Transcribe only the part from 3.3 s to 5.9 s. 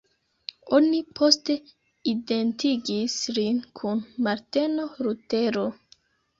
lin kun Marteno Lutero.